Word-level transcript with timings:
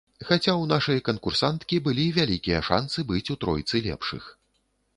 Хаця 0.27 0.51
ў 0.51 0.63
нашай 0.71 1.01
канкурсанткі 1.09 1.79
былі 1.87 2.05
вялікія 2.17 2.63
шанцы 2.69 3.05
быць 3.11 3.25
у 3.35 3.39
тройцы 3.45 3.83
лепшых. 3.89 4.23